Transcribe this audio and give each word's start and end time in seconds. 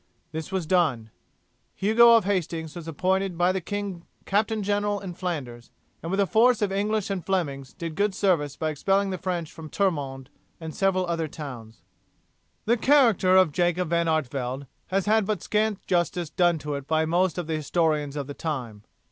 This 0.31 0.51
was 0.51 0.65
done. 0.65 1.11
Hugo 1.75 2.15
of 2.15 2.25
Hastings 2.25 2.75
was 2.75 2.87
appointed 2.87 3.37
by 3.37 3.51
the 3.51 3.61
king 3.61 4.03
captain 4.25 4.63
general 4.63 4.99
in 4.99 5.13
Flanders, 5.13 5.69
and 6.01 6.09
with 6.09 6.19
a 6.19 6.25
force 6.25 6.59
of 6.63 6.71
English 6.71 7.11
and 7.11 7.23
Flemings 7.23 7.73
did 7.73 7.93
good 7.93 8.15
service 8.15 8.55
by 8.55 8.71
expelling 8.71 9.11
the 9.11 9.19
French 9.19 9.51
from 9.51 9.69
Termond 9.69 10.29
and 10.59 10.73
several 10.73 11.05
other 11.05 11.27
towns. 11.27 11.83
The 12.65 12.77
character 12.77 13.37
of 13.37 13.51
Jacob 13.51 13.91
van 13.91 14.07
Artevelde 14.07 14.65
has 14.87 15.05
had 15.05 15.27
but 15.27 15.43
scant 15.43 15.85
justice 15.85 16.31
done 16.31 16.57
to 16.57 16.73
it 16.73 16.87
by 16.87 17.05
most 17.05 17.37
of 17.37 17.45
the 17.45 17.53
historians 17.55 18.15
of 18.15 18.25
the 18.25 18.33
time. 18.33 18.81